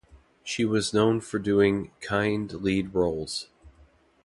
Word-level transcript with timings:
She 0.43 0.65
was 0.65 0.95
known 0.95 1.21
for 1.21 1.37
doing 1.37 1.91
kind 1.99 2.51
lead 2.51 2.95
roles. 2.95 3.49